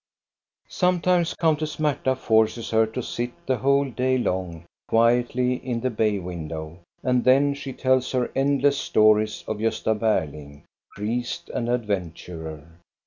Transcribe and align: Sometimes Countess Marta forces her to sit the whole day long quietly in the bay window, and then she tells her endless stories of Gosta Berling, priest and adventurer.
Sometimes 0.69 1.35
Countess 1.35 1.77
Marta 1.79 2.15
forces 2.15 2.71
her 2.71 2.87
to 2.87 3.03
sit 3.03 3.33
the 3.45 3.57
whole 3.59 3.87
day 3.91 4.17
long 4.17 4.65
quietly 4.87 5.63
in 5.63 5.81
the 5.81 5.91
bay 5.91 6.17
window, 6.17 6.79
and 7.03 7.23
then 7.23 7.53
she 7.53 7.71
tells 7.71 8.11
her 8.13 8.31
endless 8.35 8.79
stories 8.79 9.43
of 9.47 9.59
Gosta 9.59 9.93
Berling, 9.93 10.63
priest 10.95 11.51
and 11.53 11.69
adventurer. 11.69 12.65